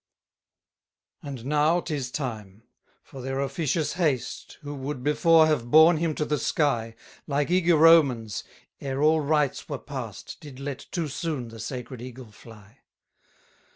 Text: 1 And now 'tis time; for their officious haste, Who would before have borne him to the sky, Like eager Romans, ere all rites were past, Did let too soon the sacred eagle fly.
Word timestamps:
1 1.21 1.29
And 1.31 1.45
now 1.45 1.79
'tis 1.79 2.09
time; 2.09 2.63
for 3.03 3.21
their 3.21 3.39
officious 3.39 3.93
haste, 3.93 4.57
Who 4.63 4.73
would 4.73 5.03
before 5.03 5.45
have 5.45 5.69
borne 5.69 5.97
him 5.97 6.15
to 6.15 6.25
the 6.25 6.39
sky, 6.39 6.95
Like 7.27 7.51
eager 7.51 7.77
Romans, 7.77 8.43
ere 8.79 9.03
all 9.03 9.19
rites 9.21 9.69
were 9.69 9.77
past, 9.77 10.37
Did 10.39 10.59
let 10.59 10.79
too 10.89 11.07
soon 11.07 11.49
the 11.49 11.59
sacred 11.59 12.01
eagle 12.01 12.31
fly. 12.31 12.79